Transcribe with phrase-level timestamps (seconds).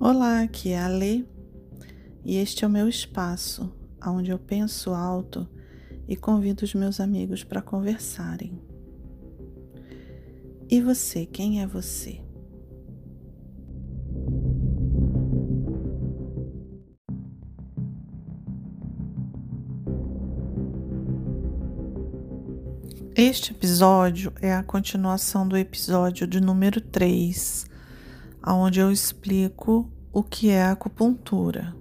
[0.00, 1.24] Olá, aqui é a Lê
[2.24, 3.74] e este é o meu espaço,
[4.06, 5.44] onde eu penso alto
[6.06, 8.62] e convido os meus amigos para conversarem.
[10.70, 12.20] E você, quem é você?
[23.16, 27.67] Este episódio é a continuação do episódio de número 3
[28.46, 31.76] onde eu explico o que é acupuntura.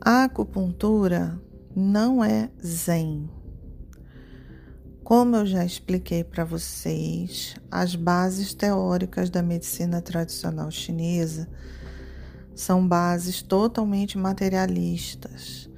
[0.00, 1.40] A acupuntura
[1.74, 3.28] não é zen.
[5.04, 11.48] Como eu já expliquei para vocês, as bases teóricas da medicina tradicional chinesa
[12.54, 15.68] são bases totalmente materialistas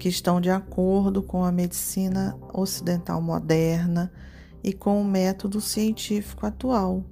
[0.00, 4.10] que estão de acordo com a medicina ocidental moderna
[4.64, 7.04] e com o método científico atual.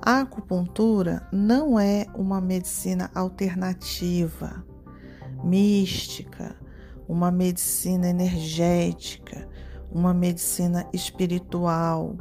[0.00, 4.64] A acupuntura não é uma medicina alternativa,
[5.42, 6.54] mística,
[7.08, 9.48] uma medicina energética,
[9.90, 12.16] uma medicina espiritual.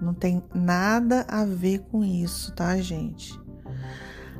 [0.00, 3.36] Não tem nada a ver com isso, tá, gente?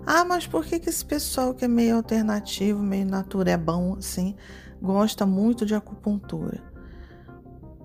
[0.07, 3.97] Ah, mas por que, que esse pessoal que é meio alternativo, meio natura é bom
[3.99, 4.37] assim?
[4.87, 6.63] Gosta muito de acupuntura.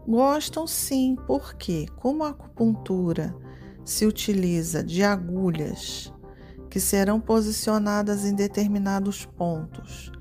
[0.07, 3.35] Gostam sim, porque como a acupuntura
[3.83, 6.13] se utiliza de agulhas
[6.69, 10.11] que serão posicionadas em determinados pontos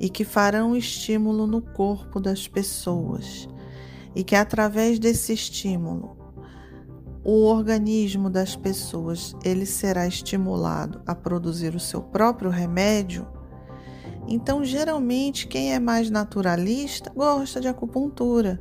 [0.00, 3.48] e que farão estímulo no corpo das pessoas,
[4.14, 6.16] e que através desse estímulo
[7.24, 13.26] o organismo das pessoas ele será estimulado a produzir o seu próprio remédio,
[14.28, 18.60] então, geralmente, quem é mais naturalista gosta de acupuntura,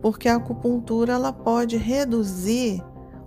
[0.00, 2.82] porque a acupuntura ela pode reduzir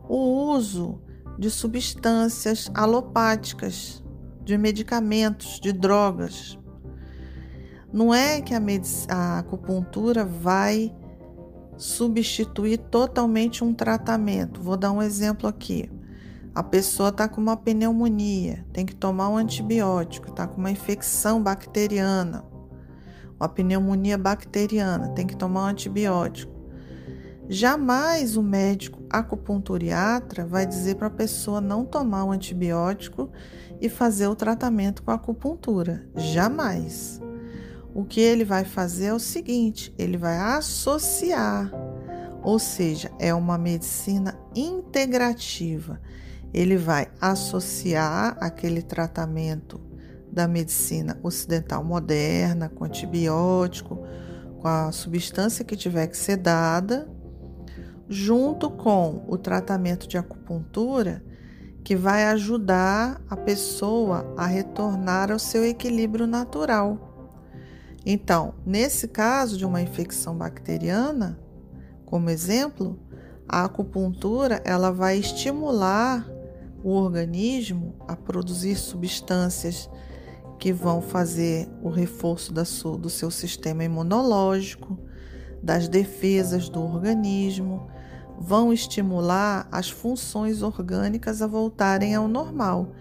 [0.07, 0.17] o
[0.53, 1.01] uso
[1.37, 4.03] de substâncias alopáticas,
[4.43, 6.57] de medicamentos, de drogas.
[7.91, 8.61] Não é que a,
[9.09, 10.93] a acupuntura vai
[11.77, 14.61] substituir totalmente um tratamento.
[14.61, 15.89] Vou dar um exemplo aqui.
[16.53, 21.41] A pessoa está com uma pneumonia, tem que tomar um antibiótico, está com uma infecção
[21.41, 22.43] bacteriana,
[23.39, 26.51] uma pneumonia bacteriana, tem que tomar um antibiótico.
[27.47, 33.31] Jamais o médico acupunturiatra vai dizer para a pessoa não tomar um antibiótico
[33.79, 36.05] e fazer o tratamento com acupuntura.
[36.15, 37.21] Jamais.
[37.93, 41.71] O que ele vai fazer é o seguinte: ele vai associar,
[42.43, 46.01] ou seja, é uma medicina integrativa
[46.53, 49.79] ele vai associar aquele tratamento
[50.31, 54.05] da medicina ocidental moderna, com antibiótico,
[54.59, 57.09] com a substância que tiver que ser dada,
[58.07, 61.23] junto com o tratamento de acupuntura,
[61.83, 67.09] que vai ajudar a pessoa a retornar ao seu equilíbrio natural.
[68.05, 71.39] Então, nesse caso de uma infecção bacteriana,
[72.05, 72.99] como exemplo,
[73.47, 76.30] a acupuntura ela vai estimular
[76.83, 79.89] o organismo a produzir substâncias
[80.59, 84.99] que vão fazer o reforço do seu sistema imunológico,
[85.61, 87.87] das defesas do organismo,
[88.39, 92.91] vão estimular as funções orgânicas a voltarem ao normal,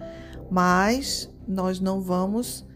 [0.50, 2.66] mas nós não vamos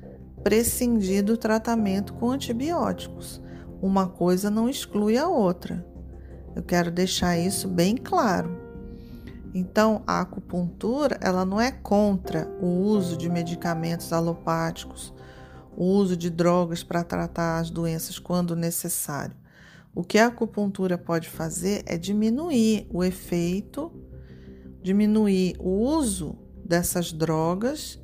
[0.43, 3.41] prescindir do tratamento com antibióticos.
[3.81, 5.87] Uma coisa não exclui a outra.
[6.55, 8.64] Eu quero deixar isso bem claro.
[9.55, 15.15] Então, a acupuntura, ela não é contra o uso de medicamentos alopáticos,
[15.77, 19.37] o uso de drogas para tratar as doenças quando necessário.
[19.95, 23.93] O que a acupuntura pode fazer é diminuir o efeito,
[24.83, 28.01] diminuir o uso dessas drogas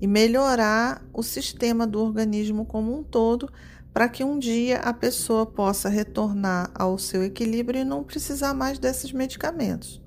[0.00, 3.50] e melhorar o sistema do organismo como um todo,
[3.92, 8.78] para que um dia a pessoa possa retornar ao seu equilíbrio e não precisar mais
[8.78, 10.00] desses medicamentos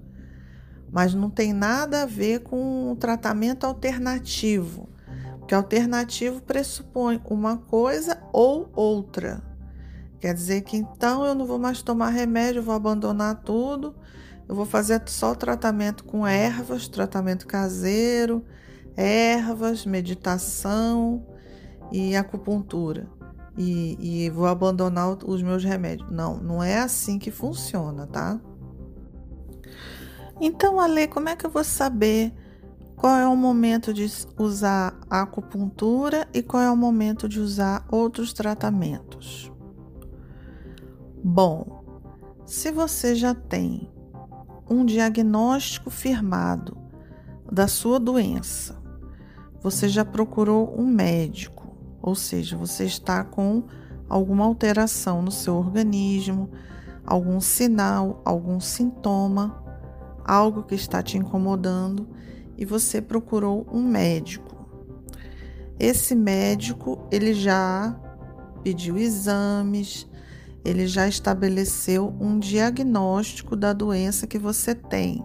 [0.95, 4.87] mas não tem nada a ver com o tratamento alternativo,
[5.37, 9.43] porque alternativo pressupõe uma coisa ou outra.
[10.21, 13.93] Quer dizer que então eu não vou mais tomar remédio, vou abandonar tudo,
[14.47, 18.45] eu vou fazer só tratamento com ervas, tratamento caseiro,
[18.95, 21.27] ervas, meditação
[21.91, 23.05] e acupuntura.
[23.57, 26.09] E, e vou abandonar os meus remédios.
[26.09, 28.39] Não, não é assim que funciona, tá?
[30.39, 32.33] Então, Ale, como é que eu vou saber
[32.95, 37.85] qual é o momento de usar a acupuntura e qual é o momento de usar
[37.91, 39.51] outros tratamentos?
[41.23, 41.83] Bom,
[42.45, 43.91] se você já tem
[44.69, 46.77] um diagnóstico firmado
[47.51, 48.81] da sua doença,
[49.61, 53.63] você já procurou um médico, ou seja, você está com
[54.07, 56.51] alguma alteração no seu organismo,
[57.05, 59.64] algum sinal, algum sintoma,
[60.25, 62.09] algo que está te incomodando
[62.57, 64.55] e você procurou um médico.
[65.79, 67.95] Esse médico, ele já
[68.63, 70.07] pediu exames,
[70.63, 75.23] ele já estabeleceu um diagnóstico da doença que você tem.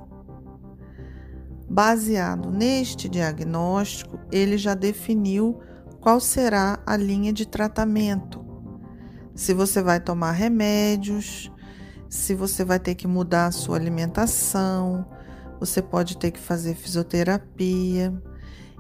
[1.69, 5.61] Baseado neste diagnóstico, ele já definiu
[6.01, 8.45] qual será a linha de tratamento.
[9.35, 11.51] Se você vai tomar remédios,
[12.11, 15.07] se você vai ter que mudar a sua alimentação,
[15.61, 18.13] você pode ter que fazer fisioterapia.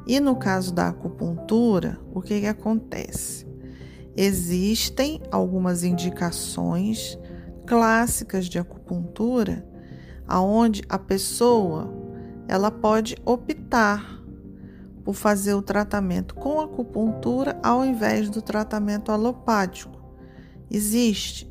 [0.04, 3.46] E no caso da acupuntura, o que, que acontece?
[4.16, 7.16] Existem algumas indicações
[7.66, 9.64] clássicas de acupuntura
[10.26, 11.88] aonde a pessoa
[12.48, 14.20] ela pode optar
[15.04, 20.00] por fazer o tratamento com acupuntura ao invés do tratamento alopático.
[20.68, 21.49] Existe,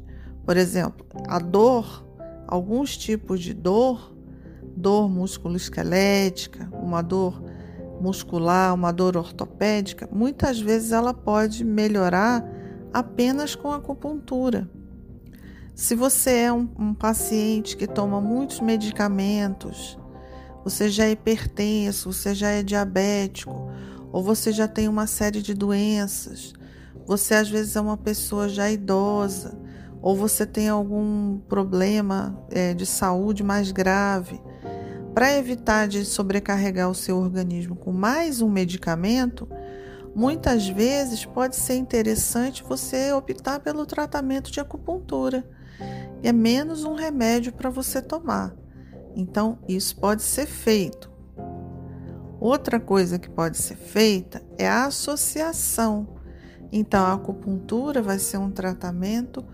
[0.49, 2.03] por exemplo, a dor,
[2.47, 4.17] alguns tipos de dor,
[4.75, 7.39] dor musculoesquelética, uma dor
[8.01, 12.43] muscular, uma dor ortopédica, muitas vezes ela pode melhorar
[12.91, 14.67] apenas com acupuntura.
[15.75, 19.99] Se você é um, um paciente que toma muitos medicamentos,
[20.63, 23.69] você já é hipertenso, você já é diabético,
[24.11, 26.53] ou você já tem uma série de doenças,
[27.05, 29.68] você às vezes é uma pessoa já idosa,
[30.01, 34.41] ou você tem algum problema é, de saúde mais grave.
[35.13, 39.47] Para evitar de sobrecarregar o seu organismo com mais um medicamento,
[40.15, 45.47] Muitas vezes pode ser interessante você optar pelo tratamento de acupuntura.
[46.23, 48.53] É menos um remédio para você tomar.
[49.15, 51.09] Então, isso pode ser feito.
[52.39, 56.15] Outra coisa que pode ser feita é a associação.
[56.71, 59.45] Então, a acupuntura vai ser um tratamento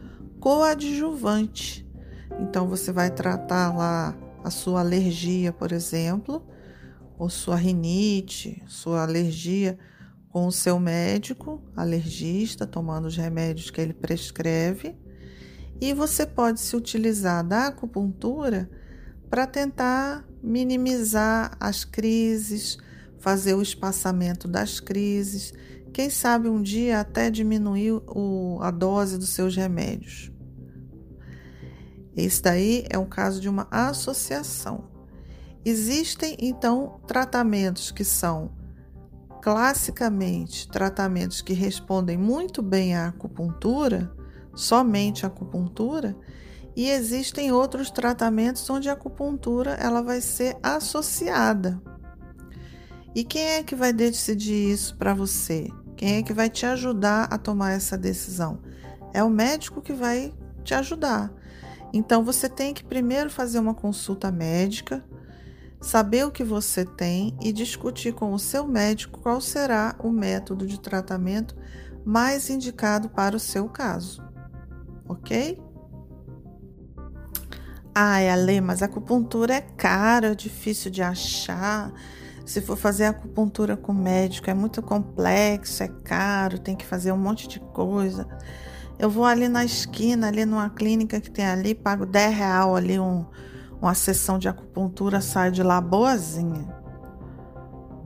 [0.46, 1.84] coadjuvante.
[2.40, 6.48] Então, você vai tratar lá a sua alergia, por exemplo,
[7.18, 9.76] ou sua rinite, sua alergia
[10.30, 14.96] com o seu médico alergista, tomando os remédios que ele prescreve,
[15.82, 18.70] e você pode se utilizar da acupuntura
[19.32, 22.78] para tentar minimizar as crises,
[23.18, 25.56] fazer o espaçamento das crises,
[25.92, 30.35] quem sabe um dia até diminuir o, a dose dos seus remédios.
[32.16, 34.86] Esse daí é um caso de uma associação.
[35.64, 38.52] Existem então tratamentos que são
[39.42, 44.12] classicamente tratamentos que respondem muito bem à acupuntura,
[44.56, 46.18] somente a acupuntura,
[46.76, 51.82] e existem outros tratamentos onde a acupuntura ela vai ser associada.
[53.14, 55.70] E quem é que vai decidir isso para você?
[55.96, 58.60] Quem é que vai te ajudar a tomar essa decisão?
[59.14, 60.34] É o médico que vai
[60.64, 61.32] te ajudar.
[61.96, 65.02] Então você tem que primeiro fazer uma consulta médica
[65.80, 70.68] saber o que você tem e discutir com o seu médico qual será o método
[70.68, 71.56] de tratamento
[72.04, 74.22] mais indicado para o seu caso.
[75.08, 75.58] Ok?
[77.94, 81.94] Ai, Ale, mas a acupuntura é cara, é difícil de achar.
[82.46, 87.18] Se for fazer acupuntura com médico, é muito complexo, é caro, tem que fazer um
[87.18, 88.28] monte de coisa.
[88.98, 93.00] Eu vou ali na esquina, ali numa clínica que tem ali, pago 10 real ali
[93.00, 93.26] um,
[93.82, 96.74] uma sessão de acupuntura sai de lá boazinha.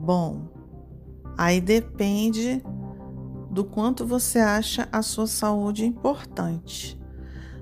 [0.00, 0.48] Bom,
[1.38, 2.62] aí depende
[3.50, 7.00] do quanto você acha a sua saúde importante.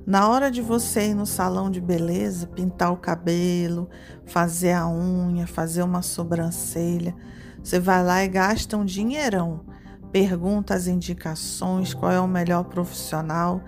[0.06, 3.90] Na hora de você ir no salão de beleza, pintar o cabelo,
[4.24, 7.14] fazer a unha, fazer uma sobrancelha,
[7.62, 9.66] você vai lá e gasta um dinheirão.
[10.12, 13.62] Pergunta as indicações, qual é o melhor profissional,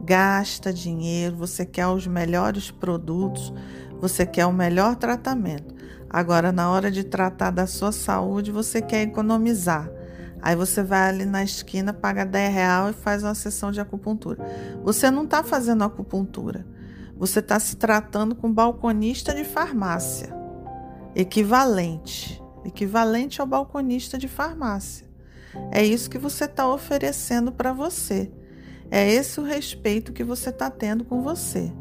[0.00, 3.52] gasta dinheiro, você quer os melhores produtos,
[4.00, 5.74] você quer o melhor tratamento.
[6.10, 9.90] Agora, na hora de tratar da sua saúde, você quer economizar.
[10.40, 14.44] Aí você vai ali na esquina, paga 10 real e faz uma sessão de acupuntura.
[14.82, 16.66] Você não está fazendo acupuntura.
[17.16, 20.34] Você está se tratando com balconista de farmácia.
[21.14, 22.42] Equivalente.
[22.64, 25.13] Equivalente ao balconista de farmácia.
[25.70, 28.30] É isso que você está oferecendo para você.
[28.90, 31.72] É esse o respeito que você está tendo com você.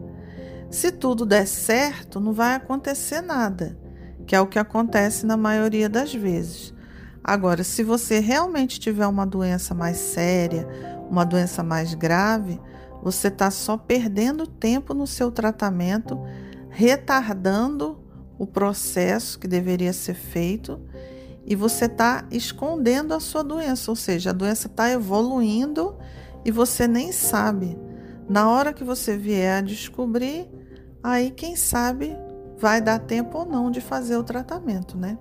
[0.70, 3.78] Se tudo der certo, não vai acontecer nada,
[4.26, 6.74] que é o que acontece na maioria das vezes.
[7.24, 10.68] Agora, se você realmente tiver uma doença mais séria,
[11.10, 12.60] uma doença mais grave,
[13.04, 16.20] você está só perdendo tempo no seu tratamento,
[16.70, 18.02] retardando
[18.40, 20.82] o processo que deveria ser feito
[21.46, 25.98] e você está escondendo a sua doença, ou seja, a doença está evoluindo
[26.46, 27.78] e você nem sabe.
[28.30, 30.50] Na hora que você vier a descobrir,
[31.04, 32.16] aí quem sabe
[32.58, 35.18] vai dar tempo ou não de fazer o tratamento, né?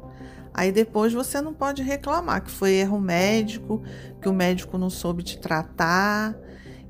[0.55, 3.83] Aí depois você não pode reclamar que foi erro médico,
[4.21, 6.37] que o médico não soube te tratar,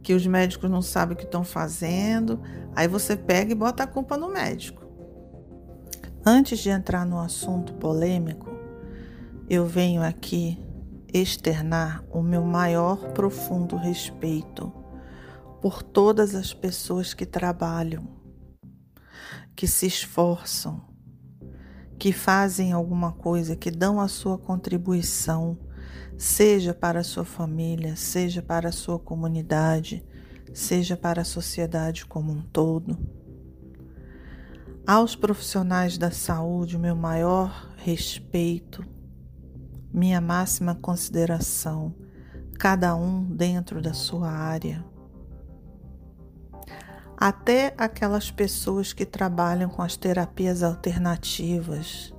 [0.03, 2.41] que os médicos não sabem o que estão fazendo.
[2.75, 4.83] Aí você pega e bota a culpa no médico.
[6.27, 8.52] Antes de entrar no assunto polêmico,
[9.55, 10.59] eu venho aqui
[11.13, 14.73] externar o meu maior profundo respeito
[15.61, 18.09] por todas as pessoas que trabalham,
[19.55, 20.81] que se esforçam,
[21.99, 25.59] que fazem alguma coisa, que dão a sua contribuição,
[26.17, 30.03] seja para a sua família, seja para a sua comunidade,
[30.55, 32.97] seja para a sociedade como um todo.
[34.87, 38.83] Aos profissionais da saúde, o meu maior respeito,
[39.93, 41.95] minha máxima consideração,
[42.59, 44.85] cada um dentro da sua área.
[47.17, 52.13] Até aquelas pessoas que trabalham com as terapias alternativas,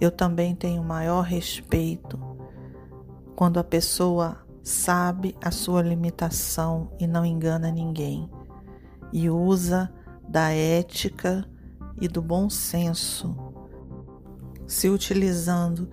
[0.00, 2.18] eu também tenho maior respeito
[3.34, 8.28] quando a pessoa sabe a sua limitação e não engana ninguém
[9.12, 9.90] e usa
[10.28, 11.44] da ética
[12.00, 13.34] e do bom senso,
[14.66, 15.88] se utilizando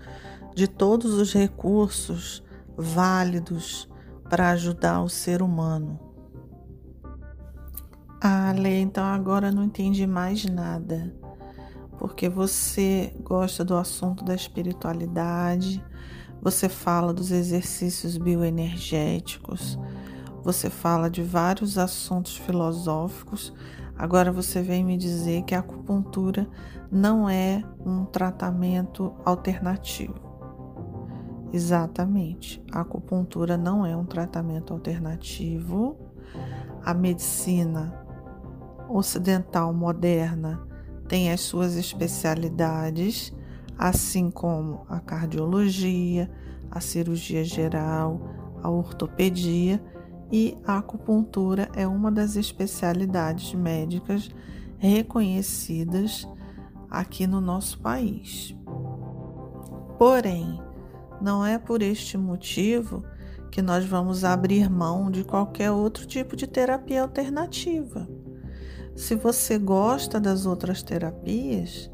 [0.54, 2.44] de todos os recursos
[2.78, 3.90] válidos
[4.30, 6.00] para ajudar o ser humano.
[8.22, 11.14] Ah, Lê, então agora não entendi mais nada,
[12.00, 15.84] porque você gosta do assunto da espiritualidade,
[16.42, 19.78] você fala dos exercícios bioenergéticos,
[20.42, 23.54] você fala de vários assuntos filosóficos.
[23.98, 26.50] Agora você vem me dizer que a acupuntura
[26.92, 30.23] não é um tratamento alternativo.
[31.54, 32.60] Exatamente.
[32.72, 35.96] A acupuntura não é um tratamento alternativo.
[36.84, 38.04] A medicina
[38.90, 40.68] ocidental moderna
[41.08, 43.32] tem as suas especialidades,
[43.78, 46.30] assim como a cardiologia,
[46.72, 48.20] a cirurgia geral,
[48.64, 49.80] a ortopedia
[50.32, 54.32] e a acupuntura é uma das especialidades médicas
[54.80, 56.28] reconhecidas
[56.90, 58.56] aqui no nosso país.
[60.00, 60.60] Porém,
[61.24, 63.02] não é por este motivo
[63.50, 68.10] que nós vamos abrir mão de qualquer outro tipo de terapia alternativa.
[68.94, 71.90] Se você gosta das outras terapias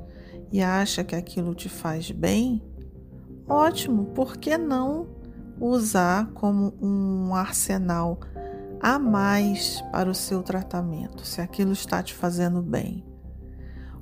[0.51, 2.63] e acha que aquilo te faz bem,
[3.47, 5.07] ótimo, por que não
[5.59, 8.19] usar como um arsenal
[8.81, 13.05] a mais para o seu tratamento, se aquilo está te fazendo bem?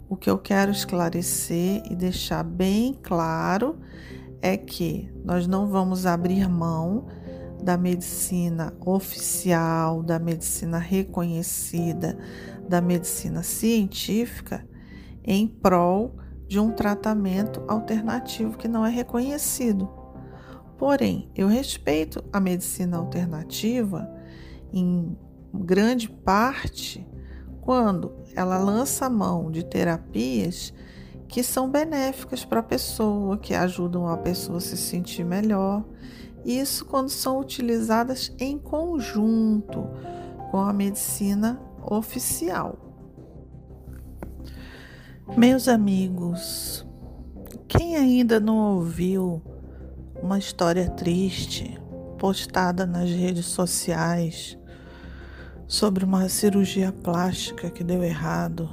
[0.08, 3.78] O que eu quero esclarecer e deixar bem claro
[4.42, 7.08] é que nós não vamos abrir mão
[7.62, 12.18] da medicina oficial, da medicina reconhecida,
[12.68, 14.68] da medicina científica
[15.24, 16.16] em prol
[16.48, 19.90] de um tratamento alternativo que não é reconhecido.
[20.78, 24.10] Porém, eu respeito a medicina alternativa
[24.72, 25.18] em
[25.54, 27.06] grande parte
[27.62, 30.74] quando ela lança mão de terapias
[31.28, 35.84] que são benéficas para a pessoa, que ajudam a pessoa a se sentir melhor.
[36.46, 39.90] Isso quando são utilizadas em conjunto
[40.52, 42.78] com a medicina oficial.
[45.36, 46.86] Meus amigos,
[47.68, 49.42] quem ainda não ouviu
[50.22, 51.78] uma história triste
[52.18, 54.58] postada nas redes sociais
[55.68, 58.70] sobre uma cirurgia plástica que deu errado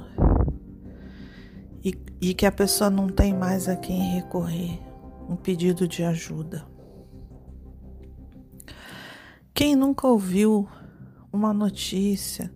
[1.85, 4.79] e, e que a pessoa não tem mais a quem recorrer,
[5.29, 6.65] um pedido de ajuda.
[9.53, 10.67] Quem nunca ouviu
[11.31, 12.51] uma notícia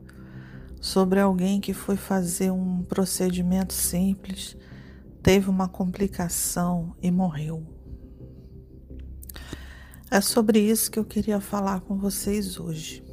[0.81, 4.57] sobre alguém que foi fazer um procedimento simples,
[5.21, 7.63] teve uma complicação e morreu?
[10.09, 13.03] É sobre isso que eu queria falar com vocês hoje.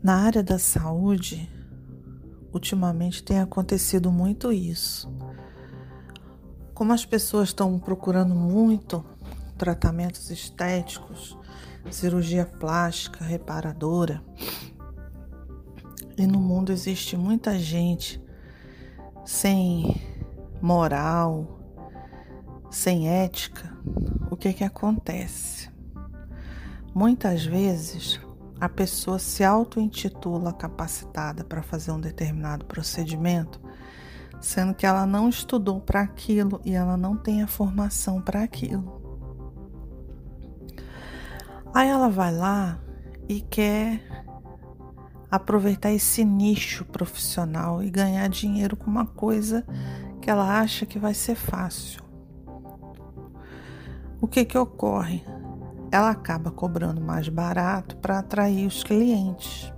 [0.00, 1.50] Na área da saúde,
[2.56, 5.12] ultimamente tem acontecido muito isso.
[6.74, 9.04] Como as pessoas estão procurando muito
[9.56, 11.36] tratamentos estéticos,
[11.90, 14.22] cirurgia plástica, reparadora,
[16.18, 18.22] e no mundo existe muita gente
[19.24, 20.00] sem
[20.60, 21.60] moral,
[22.70, 23.76] sem ética,
[24.30, 25.70] o que que acontece?
[26.94, 28.18] Muitas vezes
[28.60, 33.60] a pessoa se auto-intitula capacitada para fazer um determinado procedimento,
[34.40, 39.02] sendo que ela não estudou para aquilo e ela não tem a formação para aquilo.
[41.74, 42.80] Aí ela vai lá
[43.28, 44.00] e quer
[45.30, 49.66] aproveitar esse nicho profissional e ganhar dinheiro com uma coisa
[50.22, 52.02] que ela acha que vai ser fácil.
[54.20, 55.22] O que que ocorre?
[55.90, 59.72] Ela acaba cobrando mais barato para atrair os clientes.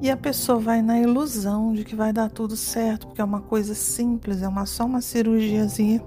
[0.00, 3.42] E a pessoa vai na ilusão de que vai dar tudo certo, porque é uma
[3.42, 6.02] coisa simples, é uma só uma cirurgiazinha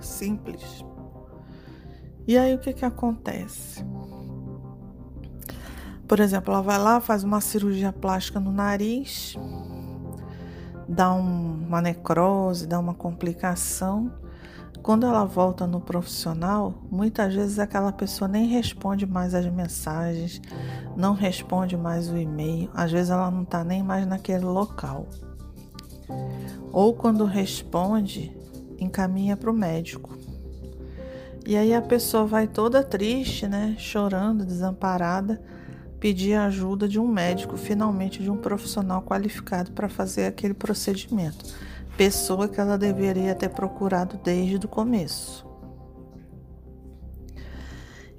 [0.00, 0.84] simples.
[2.26, 3.84] E aí o que que acontece?
[6.06, 9.36] Por exemplo, ela vai lá, faz uma cirurgia plástica no nariz,
[10.88, 14.12] dá um, uma necrose, dá uma complicação.
[14.82, 20.42] Quando ela volta no profissional, muitas vezes aquela pessoa nem responde mais as mensagens,
[20.96, 25.06] não responde mais o e-mail, às vezes ela não está nem mais naquele local.
[26.72, 28.36] Ou quando responde,
[28.76, 30.18] encaminha para o médico.
[31.46, 35.40] E aí a pessoa vai toda triste, né, chorando, desamparada,
[36.00, 41.44] pedir a ajuda de um médico, finalmente de um profissional qualificado para fazer aquele procedimento,
[41.96, 45.46] pessoa que ela deveria ter procurado desde o começo.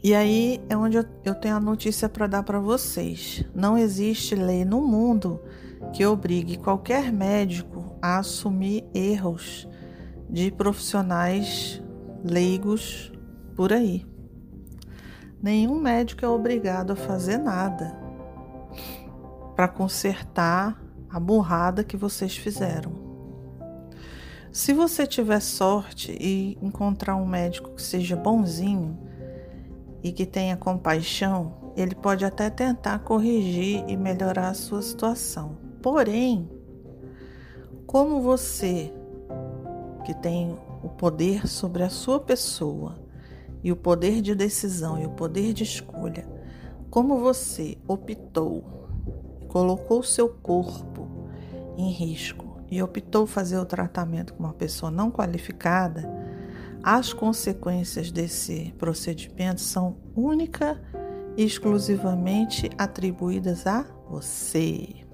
[0.03, 3.45] E aí é onde eu tenho a notícia para dar para vocês.
[3.55, 5.39] Não existe lei no mundo
[5.93, 9.67] que obrigue qualquer médico a assumir erros
[10.29, 11.81] de profissionais
[12.23, 13.13] leigos
[13.55, 14.05] por aí.
[15.41, 17.97] Nenhum médico é obrigado a fazer nada
[19.55, 23.02] para consertar a burrada que vocês fizeram.
[24.53, 28.99] Se você tiver sorte e encontrar um médico que seja bonzinho
[30.03, 35.57] e que tenha compaixão, ele pode até tentar corrigir e melhorar a sua situação.
[35.81, 36.47] Porém,
[37.87, 38.93] como você
[40.05, 42.99] que tem o poder sobre a sua pessoa
[43.63, 46.29] e o poder de decisão e o poder de escolha,
[46.91, 48.63] como você optou,
[49.47, 51.07] colocou seu corpo
[51.75, 56.11] em risco e optou fazer o tratamento com uma pessoa não qualificada,
[56.81, 60.81] as consequências desse procedimento são única
[61.37, 65.05] e exclusivamente atribuídas a você.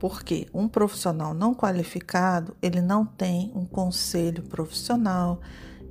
[0.00, 5.40] Porque um profissional não qualificado, ele não tem um conselho profissional,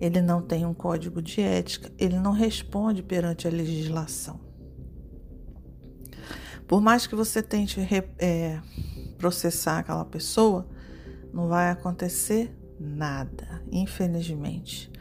[0.01, 4.37] ele não tem um código de ética, ele não responde perante a legislação.
[6.67, 7.79] Por mais que você tente
[8.19, 8.59] é,
[9.21, 10.67] processar aquela pessoa,
[11.31, 14.91] não vai acontecer nada, infelizmente.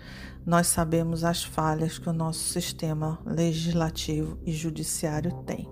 [0.44, 5.66] Nós sabemos as falhas que o nosso sistema legislativo e judiciário tem.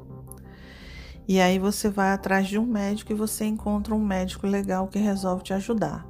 [1.28, 4.98] E aí você vai atrás de um médico e você encontra um médico legal que
[4.98, 6.08] resolve te ajudar.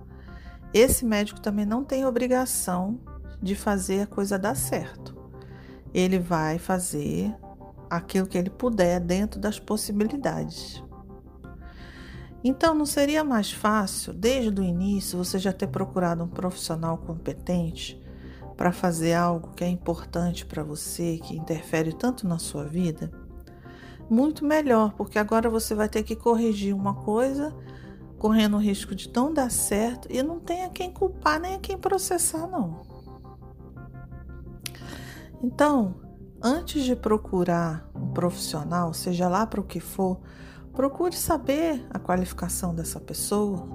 [0.72, 3.00] Esse médico também não tem obrigação
[3.42, 5.16] de fazer a coisa dar certo.
[5.92, 7.34] Ele vai fazer
[7.90, 10.84] aquilo que ele puder dentro das possibilidades.
[12.42, 18.00] Então, não seria mais fácil, desde o início, você já ter procurado um profissional competente
[18.56, 23.10] para fazer algo que é importante para você, que interfere tanto na sua vida?
[24.08, 27.54] Muito melhor, porque agora você vai ter que corrigir uma coisa
[28.18, 31.58] correndo o risco de não dar certo e não tem a quem culpar nem a
[31.58, 32.82] quem processar, não.
[35.42, 35.94] Então,
[36.42, 40.20] antes de procurar um profissional, seja lá para o que for,
[40.78, 43.66] procure saber a qualificação dessa pessoa.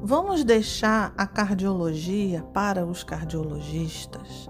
[0.00, 4.48] Vamos deixar a cardiologia para os cardiologistas,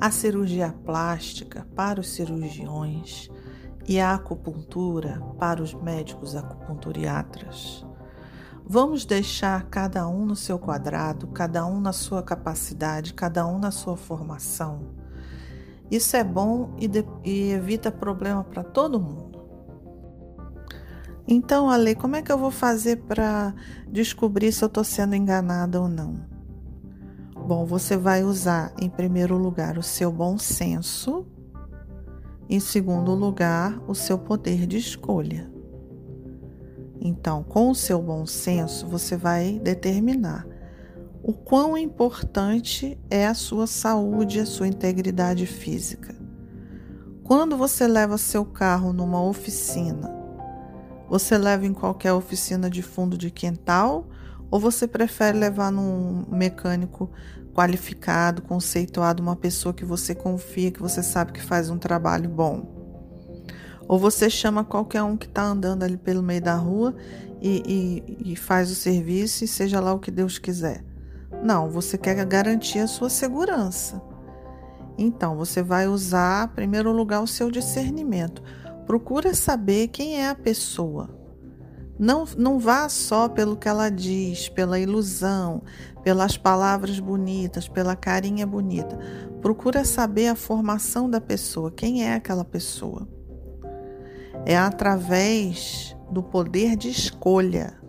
[0.00, 3.28] a cirurgia plástica para os cirurgiões
[3.86, 7.84] e a acupuntura para os médicos acupunturiatras.
[8.64, 13.70] Vamos deixar cada um no seu quadrado, cada um na sua capacidade, cada um na
[13.70, 15.02] sua formação
[15.92, 19.31] isso é bom e, de, e evita problema para todo mundo.
[21.26, 23.54] Então, Ale, como é que eu vou fazer para
[23.88, 26.14] descobrir se eu estou sendo enganada ou não?
[27.46, 31.26] Bom, você vai usar em primeiro lugar o seu bom senso,
[32.48, 35.50] em segundo lugar, o seu poder de escolha.
[37.00, 40.46] Então, com o seu bom senso, você vai determinar
[41.22, 46.14] o quão importante é a sua saúde, a sua integridade física.
[47.22, 50.21] Quando você leva seu carro numa oficina,
[51.12, 54.06] você leva em qualquer oficina de fundo de quintal
[54.50, 57.10] ou você prefere levar num mecânico
[57.52, 62.64] qualificado, conceituado, uma pessoa que você confia, que você sabe que faz um trabalho bom?
[63.86, 66.94] Ou você chama qualquer um que está andando ali pelo meio da rua
[67.42, 67.62] e,
[68.24, 70.82] e, e faz o serviço e seja lá o que Deus quiser.
[71.44, 74.00] Não, você quer garantir a sua segurança.
[74.96, 78.42] Então, você vai usar, em primeiro lugar, o seu discernimento.
[78.86, 81.08] Procura saber quem é a pessoa.
[81.98, 85.62] Não, não vá só pelo que ela diz, pela ilusão,
[86.02, 88.98] pelas palavras bonitas, pela carinha bonita.
[89.40, 93.06] Procura saber a formação da pessoa, quem é aquela pessoa.
[94.44, 97.80] É através do poder de escolha.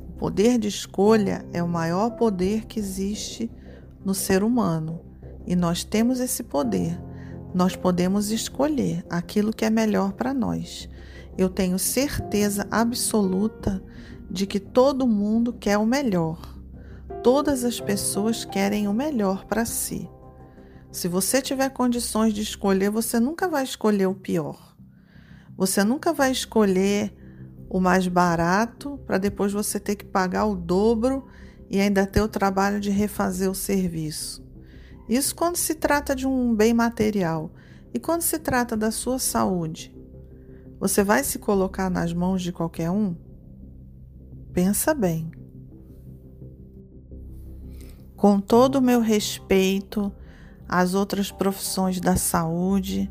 [0.00, 3.50] O poder de escolha é o maior poder que existe
[4.04, 5.00] no ser humano.
[5.46, 6.98] E nós temos esse poder.
[7.54, 10.88] Nós podemos escolher aquilo que é melhor para nós.
[11.38, 13.80] Eu tenho certeza absoluta
[14.28, 16.58] de que todo mundo quer o melhor.
[17.22, 20.10] Todas as pessoas querem o melhor para si.
[20.90, 24.76] Se você tiver condições de escolher, você nunca vai escolher o pior.
[25.56, 27.14] Você nunca vai escolher
[27.70, 31.26] o mais barato para depois você ter que pagar o dobro
[31.70, 34.43] e ainda ter o trabalho de refazer o serviço.
[35.08, 37.52] Isso quando se trata de um bem material.
[37.92, 39.94] E quando se trata da sua saúde?
[40.80, 43.16] Você vai se colocar nas mãos de qualquer um?
[44.52, 45.30] Pensa bem.
[48.16, 50.12] Com todo o meu respeito
[50.68, 53.10] às outras profissões da saúde,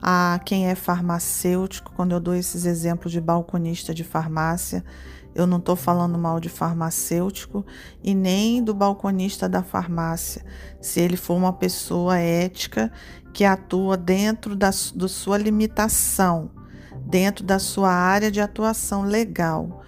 [0.00, 4.84] a quem é farmacêutico, quando eu dou esses exemplos de balconista de farmácia,
[5.34, 7.64] eu não estou falando mal de farmacêutico
[8.02, 10.44] e nem do balconista da farmácia,
[10.80, 12.92] se ele for uma pessoa ética
[13.32, 16.50] que atua dentro da, da sua limitação,
[17.06, 19.82] dentro da sua área de atuação legal.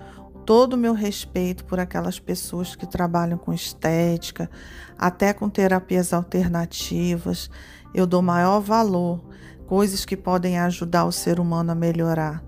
[0.46, 4.50] Todo o meu respeito por aquelas pessoas que trabalham com estética,
[4.98, 7.50] até com terapias alternativas,
[7.94, 9.24] eu dou maior valor,
[9.66, 12.42] coisas que podem ajudar o ser humano a melhorar.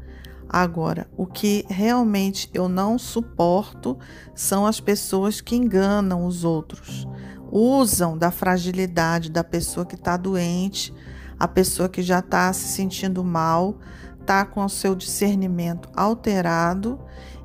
[0.49, 3.99] Agora, o que realmente eu não suporto
[4.35, 7.07] são as pessoas que enganam os outros,
[7.51, 10.95] usam da fragilidade da pessoa que está doente,
[11.39, 13.79] a pessoa que já está se sentindo mal,
[14.21, 16.99] está com o seu discernimento alterado.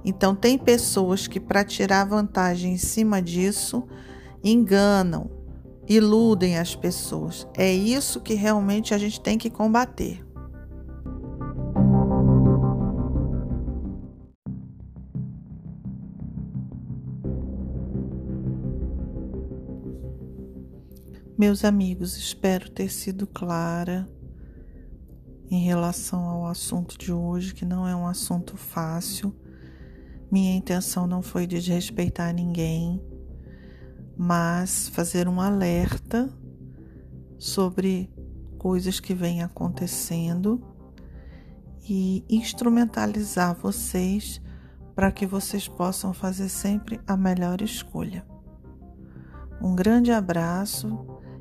[0.04, 3.88] Então, tem pessoas que, para tirar vantagem em cima disso,
[4.44, 5.30] enganam,
[5.88, 7.48] iludem as pessoas.
[7.56, 10.26] É isso que realmente a gente tem que combater.
[21.38, 24.08] Meus amigos, espero ter sido clara
[25.50, 29.34] em relação ao assunto de hoje, que não é um assunto fácil.
[30.30, 33.02] Minha intenção não foi desrespeitar ninguém,
[34.16, 36.30] mas fazer um alerta
[37.40, 38.14] sobre
[38.58, 40.62] coisas que vêm acontecendo
[41.90, 44.42] e instrumentalizar vocês
[44.94, 48.24] para que vocês possam fazer sempre a melhor escolha.
[49.62, 51.11] Um grande abraço